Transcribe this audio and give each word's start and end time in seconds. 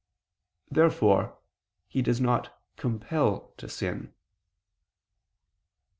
Therefore 0.71 1.37
he 1.87 2.01
does 2.01 2.19
not 2.19 2.59
compel 2.75 3.53
to 3.57 3.69
sin. 3.69 4.11